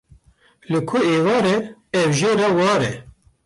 Li 0.71 0.79
ku 0.87 0.97
êvar 1.15 1.45
e 1.53 1.57
ew 1.99 2.09
jê 2.17 2.31
re 2.39 2.47
war 2.57 2.81
e. 2.91 2.91